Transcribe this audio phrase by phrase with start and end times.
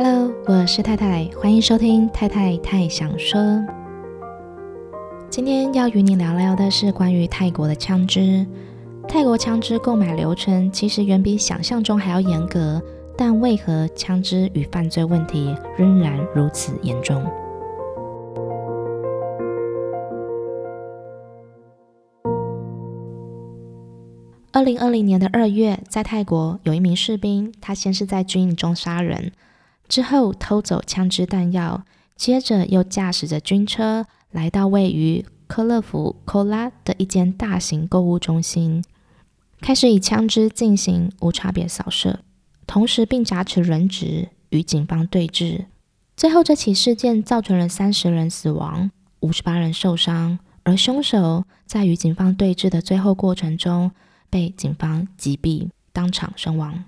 [0.00, 3.40] Hello，我是太太，欢迎收听太太太想说。
[5.28, 8.46] 今天要与你聊聊的是关于泰国的枪支。
[9.08, 12.80] 泰国枪支购买流程其实远比想象中还要严格，
[13.16, 17.20] 但为何枪支与犯罪问题仍然如此严重？
[24.52, 29.32] 二零二零年的二月，在泰国有一名士兵，他先是在军营中杀人，
[29.88, 31.84] 之后偷走枪支弹药，
[32.14, 38.84] 接着又驾驶着军车来到位于科勒福科拉的一间大型购物中心，
[39.60, 42.20] 开始以枪支进行无差别扫射，
[42.66, 45.64] 同时并挟持人质与警方对峙。
[46.16, 53.92] 最后，这起事件造成了三十人死亡，五十八人受伤，而凶手在与警方对峙的最后过程中，
[54.28, 56.84] 被警方击毙，当场身亡。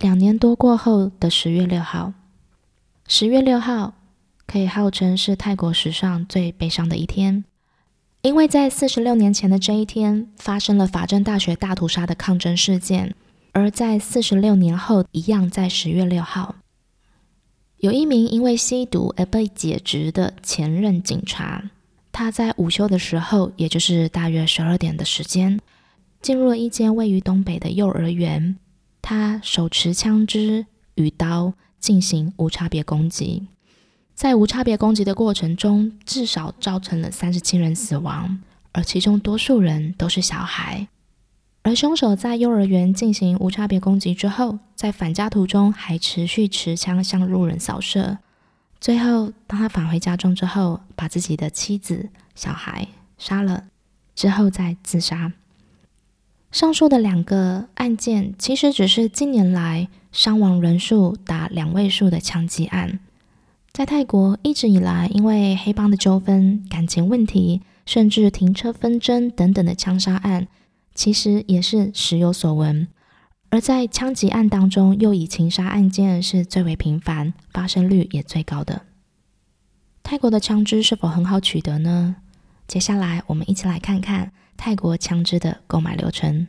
[0.00, 2.12] 两年多过后的十月六号，
[3.06, 3.94] 十月六号
[4.46, 7.44] 可以号称是泰国史上最悲伤的一天，
[8.22, 13.14] 因为在四十六年前的这一天，发生了法政大学大屠杀的抗争事件，
[13.52, 16.56] 而在四十六年后，一样在十月六号，
[17.78, 21.70] 有一名因为吸毒而被解职的前任警察，
[22.10, 25.60] 他在午休的时候，也就是大约十二点的时间。
[26.20, 28.56] 进入了一间位于东北的幼儿园，
[29.06, 33.48] 他手持枪支与刀进行无差别攻击，
[34.14, 38.40] 在无差别攻击的过程中，至少造成了三十七人死亡，
[38.72, 40.88] 而其中多数人都是小孩。
[41.64, 48.16] 而凶手在幼儿园进行无差别攻击之后，在返家途中还持续持枪向路人扫射，
[48.80, 52.88] 最后当他返回家中之后，把自己的妻子、小孩
[53.18, 53.64] 杀了，
[54.14, 55.34] 之后再自杀。
[56.54, 63.00] 上述的两个案件，其实只是近年来伤亡人数达两位数的枪击案。
[63.72, 70.46] 在泰国一直以来，因为黑帮的纠纷、感情问题，甚至停车纷争等等的枪杀案，
[70.94, 72.86] 其实也是时有所闻。
[73.50, 78.82] 而在枪击案当中，又以情杀案件是最为频繁，发生率也最高的。
[80.04, 82.14] 泰国的枪支是否很好取得呢？
[82.66, 84.32] 接下来，我们一起来看看。
[84.56, 86.46] 泰国枪支的购买流程。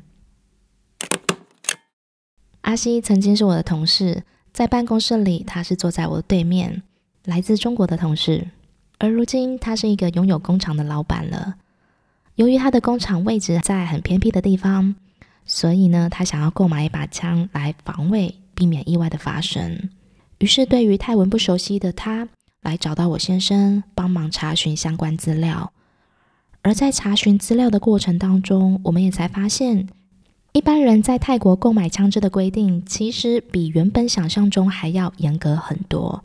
[2.61, 6.83] 阿西曾经是我的同事，在办公室里，他是坐在我的对面，
[7.25, 8.47] 来自中国的同事。
[8.99, 11.55] 而如今，他是一个拥有工厂的老板了。
[12.35, 14.95] 由于他的工厂位置在很偏僻的地方，
[15.45, 19.89] 所以呢，他想要购买一把枪来防卫，避免意外的发生。
[20.37, 22.29] 于是，对于泰文不熟悉的他，
[22.61, 25.73] 来找到我先生帮忙查询相关资料。
[26.65, 29.87] 而在查询资料的过程当中，我们也才发现，
[30.51, 36.23] 一般人在泰国购买枪支的规定，其实比原本想象中还要严格很多。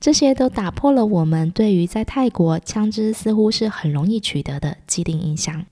[0.00, 5.64] 这些都打破了我们对于在泰国枪支似乎是很容易取得的既定印象。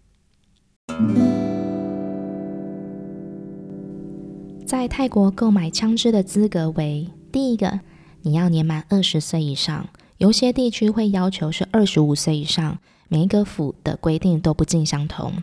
[4.65, 7.81] 在泰国购买枪支的资格为：第一个，
[8.23, 9.89] 你要年满二十岁以上，
[10.19, 12.79] 有些地区会要求是二十五岁以上。
[13.15, 15.35] 每一个府的规定都不尽相同。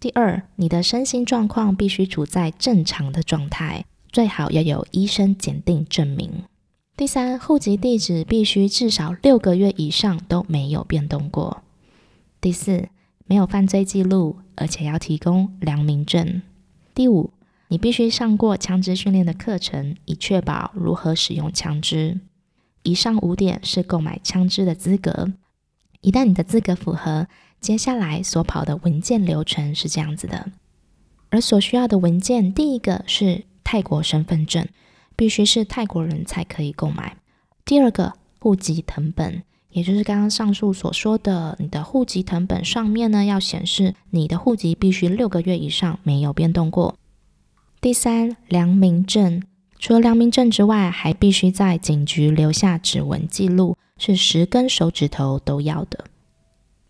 [0.00, 6.44] 第二，你的身心状况必须处在正常的状态，最好要有医生检定证明。
[6.96, 11.62] 第三，户籍地址必须至少六个月以上都没有变动过。
[12.40, 12.88] 第四，
[13.26, 16.40] 没有犯罪记录，而且要提供良民证。
[16.94, 17.34] 第五，
[17.68, 22.18] 你必须上过枪支训练的课程，以确保如何使用枪支。
[22.82, 25.34] 以上五点是购买枪支的资格。
[26.00, 27.26] 一旦你的资格符合，
[27.60, 30.50] 接下来所跑的文件流程是这样子的。
[31.28, 34.66] 而所需要的文件，第一个是泰国身份证，
[35.14, 37.16] 必须是泰国人才可以购买。
[37.64, 46.96] 第二个，户籍謄本，也就是刚刚上述所说的，你的户籍謄本上面呢，要显示你的户籍必须六个月以上没有变动过。
[47.80, 49.42] 第三，良民证，
[49.78, 53.76] 除了良民证之外，还必须在警局留下指纹记录。
[54.00, 56.06] 是十根手指头都要的。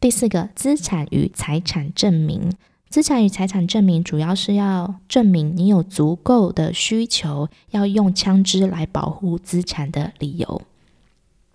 [0.00, 2.52] 第四个，资产与财产证明。
[2.88, 10.62] 资产与财产证明主要是要证明你有足够的需求，要用枪支来保护资产的理由。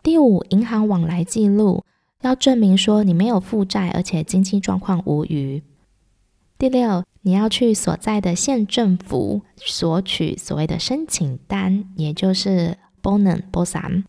[0.03, 1.83] 第五，银行往来记录，
[2.21, 5.63] 要证明说你没有负债，而且经济状况无虞。
[6.57, 14.03] 第六，你要去所在的县政府索取所谓的申请单，也就是 Bonen Bosam。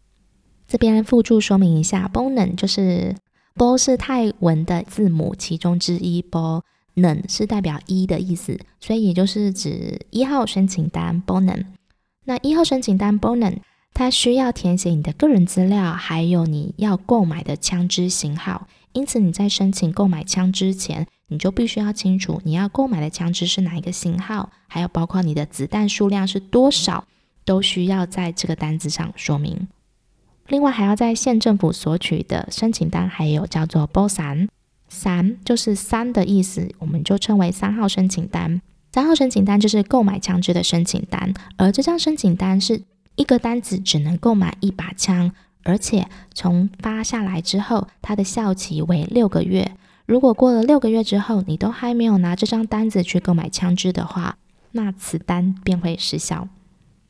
[0.69, 3.15] 这边附注说明一下，Bonen 就是
[3.55, 11.67] Bo 是泰文的字母其中之一，Bonen 是代表一的意思，所以也就是指一号申请单 Bonen。
[12.25, 13.59] 那一号申请单 Bonen
[13.95, 18.67] 它需要填写你的个人资料，还有你要购买的枪支型号。
[18.93, 27.07] 因此，你在申请购买枪之前，你就必须要清楚你要购买的枪支是哪一个型号，还有包括你的子弹数量是多少，
[27.45, 29.69] 都需要在这个单子上说明。
[30.49, 34.49] 另外，还要在县政府索取的申请单，还有叫做 Bosan，
[34.89, 38.61] 三就是三的意思，我们就称为三号申请单。
[38.93, 42.83] 三号申请单就是购买枪支的申请单，而这张申请单是。
[43.19, 45.33] 一个单子只能购买一把枪，
[45.63, 49.73] 而且从发下来之后，它的效期为六个月。
[50.05, 54.37] 如果过了六个月之后，你都还没有拿这张单子去购买枪支的话，
[54.73, 56.47] 那此单便会失效。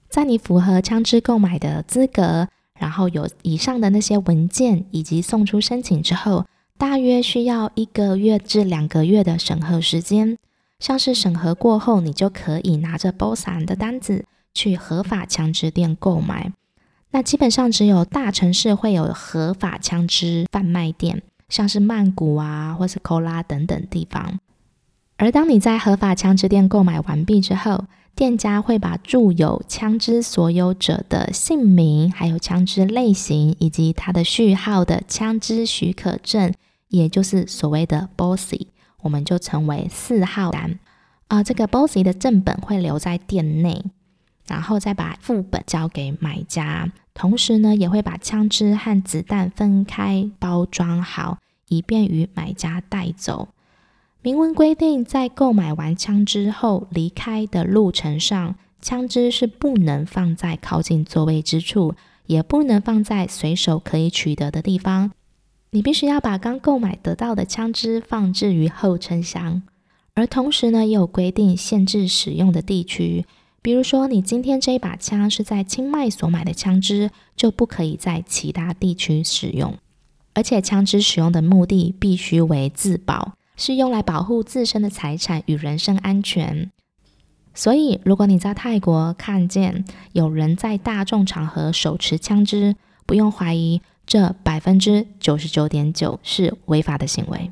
[0.08, 2.46] 在你符合枪支购买的资格，
[2.78, 6.46] 然后有以上的那些文件以及送出申请之后，
[6.78, 10.36] 大约需要一个月至两个月的审核时间。
[10.78, 14.24] 像是审核过后，你就可以拿着 Bosan 的单子。
[14.58, 16.50] 去合法枪支店购买，
[17.10, 24.40] 那基本上只有大城市会有合法枪支贩卖店，像是曼谷啊，或是科拉等等地方。
[25.18, 27.84] 而当你在合法枪支店购买完毕之后，
[28.16, 36.52] 店家会把注有枪支所有者的姓名、还有枪支类型以及它的序号的枪支许可证，
[36.88, 38.68] 也就是所谓的 Bosi，
[39.02, 40.78] 我们就称为四号单
[41.28, 41.42] 啊。
[41.42, 43.84] 这个 Bosi 的正本会留在店内。
[44.46, 53.48] 然后再把副本交给买家，同时呢，也会把枪支和子弹分开包装好，以便于买家带走。
[54.26, 61.94] 明文规定，在购买完枪支后离开的路程上，枪支是不能放在靠近座位之处，
[62.26, 65.12] 也不能放在随手可以取得的地方。
[65.70, 69.62] 你必须要把刚购买得到的枪支放置于后车厢，
[70.14, 73.24] 而同时呢，也有规定限制使用的地区。
[73.62, 79.78] 比如说，你今天这一把枪是在清迈所买的枪支，就不可以在其他地区使用。
[80.34, 86.70] 而且，枪支使用的目的必须为自保，是用来保护自身的财产与人身安全。
[87.54, 92.76] 所以，如果你在泰国看见有人在大众场合手持枪支，
[93.06, 97.50] 不用怀疑，这百分之九十九点九是违法的行为。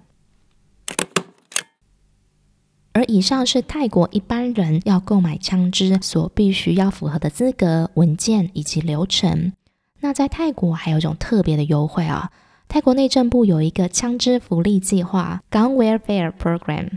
[2.92, 9.52] 而以上是泰国一般人要购买枪支所必须要符合的资格文件以及流程。
[10.00, 12.30] 那在泰国还有一种特别的优惠啊，
[12.74, 16.88] 泰国内政部有一个枪支福利计划 （Gun Welfare Program）。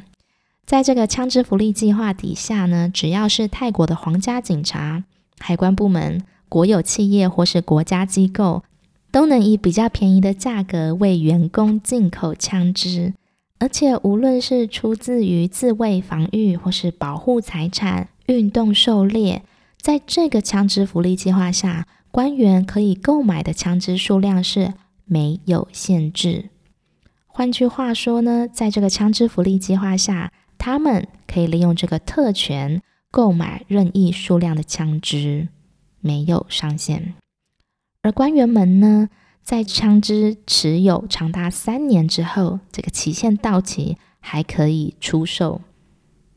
[0.66, 5.04] 在这个枪支福利计划底下呢，只要是泰国的皇家警察、
[5.38, 8.64] 海关部门、国有企业或是国家机构，
[9.12, 13.14] 都能以比较便宜的价格为员工进口枪支。
[13.60, 19.44] 而且，无论是出自于自卫防御，或是保护财产、运动狩猎，
[19.80, 24.74] 在这个枪支福利计划下，官员可以购买的枪支数量是
[25.08, 26.50] 没有限制。
[27.26, 35.48] 换句话说呢，在这个枪支福利计划下，他们可以利用这个特权购买任意数量的枪支，
[36.00, 37.16] 没有上限。
[38.02, 39.10] 而官员们呢，
[39.44, 45.62] 在枪支持有长达三年之后，这个期限到期还可以出售。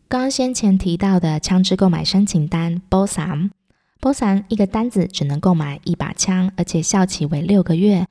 [0.09, 8.07] 刚刚先前提到的枪支购买申请单 Bosan，Bosan 一个单子只能购买一把枪，而且效期为六个月。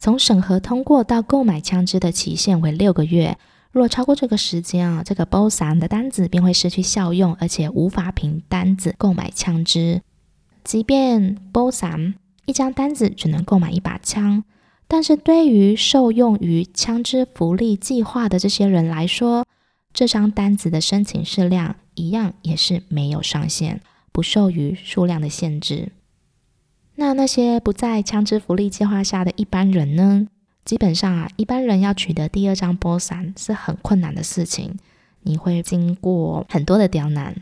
[0.00, 3.36] 从审核通过到购买枪支的期限为六个月，
[3.70, 10.00] 若超过这个时间啊，这个 b o s a 的单子便会失去效用，而且无法凭单子购买枪支。
[10.64, 12.14] 即便 b o s a
[12.46, 14.42] 一张单子只能购买一把枪，
[14.88, 19.46] 但是对于受用于枪支福利计划的这些人来说，
[19.92, 25.92] 这张单子的申请数量一样也是没有上限，不受于数量的限制。
[27.00, 30.28] 那那些不在枪支福利计划下的一般人呢？
[30.66, 34.76] 基本上啊，一般人要取得第二张 Bosan 是很困难的事情，
[35.22, 37.34] 你会经过很多的刁难。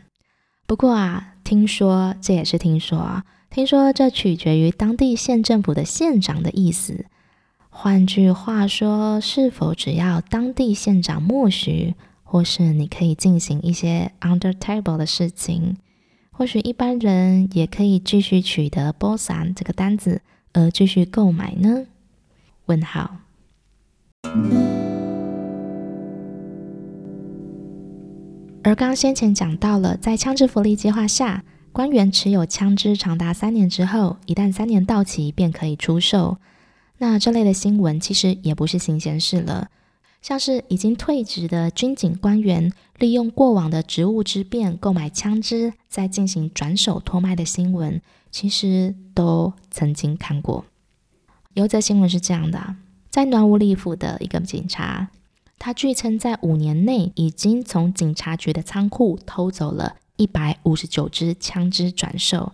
[0.65, 3.25] 不过啊，听说这也是听说啊。
[3.49, 7.05] 听说这取决于当地县政府的县长的意思。
[7.69, 15.75] 换句话说，是否只要当地县长默许，或是你可以进行一些 under table 的事情，
[16.39, 20.21] 或许一般人也可以继续取得 Bosan 这个单子
[20.53, 21.85] 而继续购买呢？
[22.67, 23.17] 问号。
[28.63, 31.43] 而刚先前讲到了，在枪支福利计划下。
[31.73, 36.37] 官员持有枪支长达三年之后，一旦三年到期，便可以出售。
[36.99, 39.67] 那这类的新闻其实也不是新鲜事了。
[40.21, 50.65] 像是已经退职的军警官员利用过往的职务之便购买枪支，再进行转手托卖的新闻，其实都曾经看过。
[51.53, 52.75] 有则新闻是这样的：
[53.09, 55.09] 在暖武里府的一个警察，
[55.57, 62.51] 他据称在五年内已经从警察局的仓库偷走了一百五十九支枪支转售，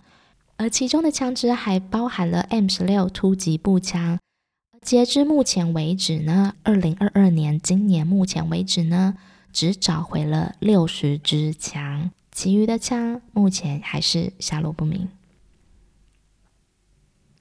[0.57, 4.19] 而其中的枪支还包含了 M 十六突击步枪。
[4.85, 9.17] 截至目前为止呢，二零二二年今年目前为止呢，
[9.51, 15.09] 只找回了六十支枪，其余的枪目前还是下落不明。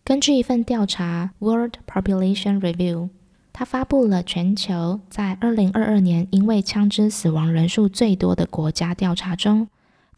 [0.02, 3.10] 根据一份调查，World Population Review，
[3.52, 9.68] 它发布了全球在二零二二年因为枪支死亡人数最多的国家调查中，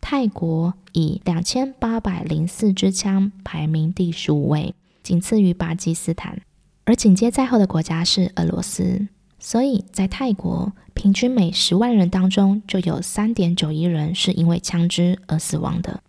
[0.01, 6.41] 泰国以两千八百零四支枪排名第十五位，仅次于巴基斯坦。
[6.87, 9.09] 而紧接在后的国家是俄罗斯，
[9.41, 16.01] 所以在泰国，平均每十万人当中就有三点九亿人是因为枪支而死亡的。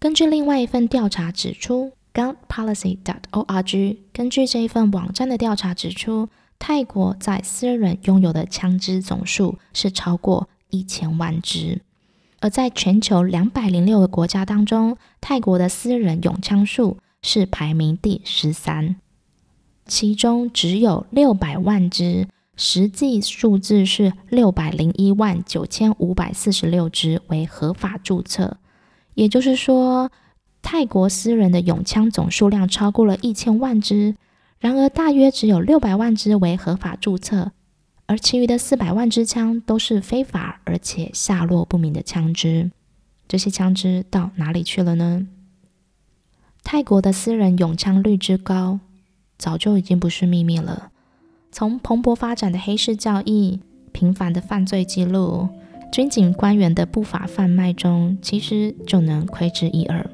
[0.00, 11.82] 根据另外一份调查指出，gunpolicy.org 根据这一份网站的调查指出，泰国在私人拥有的枪支总数是超过一千万支，
[12.40, 18.96] 而在全球两百零六个国家当中，泰国的私人拥枪数是排名第十三。
[19.88, 28.58] 其中只有六百万支，实际数字是六百零一万九千五百四十六支为合法注册。
[29.14, 30.12] 也就是说，
[30.62, 34.14] 泰国私人的拥枪总数量超过了一千万支，
[34.60, 37.52] 然而大约只有六百万支为合法注册，
[38.06, 42.70] 而其余的四百万支枪都是非法而且下落不明的枪支。
[43.26, 45.26] 这些枪支到哪里去了呢？
[46.62, 48.80] 泰国的私人拥枪率之高，
[49.38, 50.90] 早就已经不是秘密了。
[51.50, 53.60] 从蓬勃发展的黑市交易、
[53.92, 55.48] 频繁的犯罪记录、
[55.90, 60.04] 军警官员的不法贩卖中，其实就能窥之一二。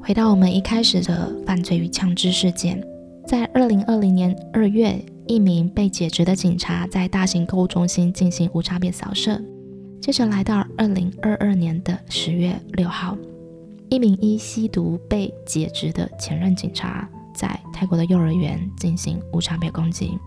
[0.00, 2.82] 回到我们一开始的犯罪与枪支事件，
[3.24, 9.40] 在二零二零年二月，一名被解职的警察在大型购物中心进行无差别扫射。
[10.02, 13.16] 接着来到二零二二年的十月六号，
[13.88, 20.18] 一名因吸毒被解职的前任警察在泰国的幼儿园进行无差别攻击。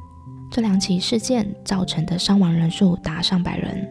[0.49, 3.85] 这两起事件造成的伤亡人数达上百人。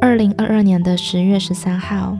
[0.00, 2.16] 二零二二年的十月十三号，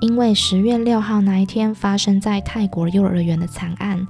[0.00, 4.06] 因为十月六号那一天发生在泰国幼儿园的惨案。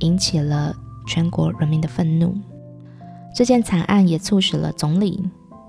[0.00, 0.74] 引起了
[1.06, 2.34] 全国人民的愤怒。
[3.34, 5.22] 这件惨案也促使了总理、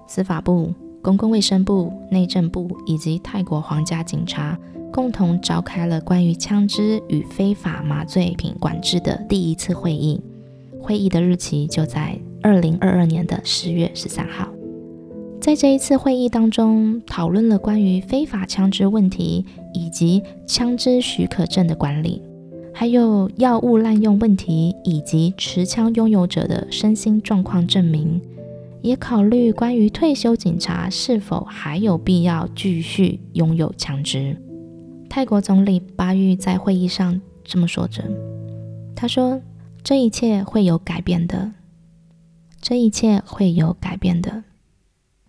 [0.07, 4.57] 司法部、公共卫生部、内政部以及泰国皇家警察
[4.91, 10.19] 共同召开了关于枪支与非法麻醉品管制的第一次会议。
[10.81, 14.47] 会议的日期就在二零二二年的十月十三号。
[15.39, 22.21] 在这一次会议当中，讨论了关于非法枪支问题以及枪支许可证的管理。
[22.73, 28.19] 还有药物滥用问题，以及持枪拥有者的身心状况证明，
[28.81, 34.35] 也考虑关于退休警察是否还有必要继续拥有枪支。
[35.09, 38.03] 泰国总理巴育在会议上这么说着
[38.95, 39.41] ：“他说，
[39.83, 41.51] 这一切会有改变的，
[42.61, 44.43] 这一切会有改变的。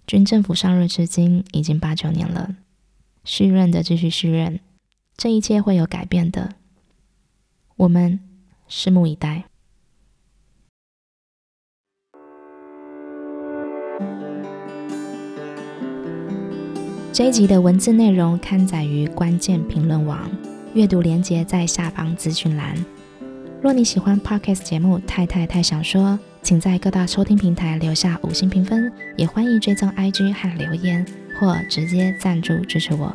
[0.07, 2.57] 军政府上任至今已经八九年了，
[3.25, 4.61] 续任的继续续任，
[5.17, 6.55] 这一切会有改变的。”
[7.83, 8.21] 我们
[8.71, 9.43] 拭目以待。
[17.13, 20.31] 这一集的文字内容刊载于关键评论网，
[20.75, 22.73] 阅读连接在下方资讯栏。
[23.61, 26.11] 若你喜欢 Podcast 节目《太太太想说》，
[26.41, 31.05] 请在各大收听平台留下五星评分，也欢迎追踪 IG 和留言，
[31.41, 33.13] 或直接赞助支持我。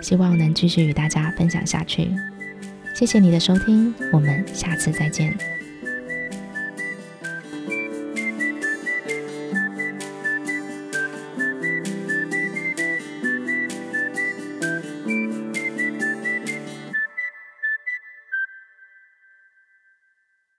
[0.00, 2.10] 希望能继续与大家分享下去。
[2.94, 5.36] 谢谢你的收听，我们下次再见。